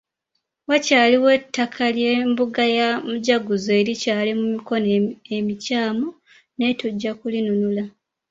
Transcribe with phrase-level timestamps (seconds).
[0.69, 4.85] Wakyaliwo ettaka ly’embuga ya Mujaguzo erikyali mu mikono
[5.37, 6.07] emikyamu
[6.57, 7.83] naye tujja kulinunula.